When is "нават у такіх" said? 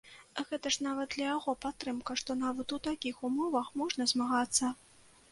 2.45-3.19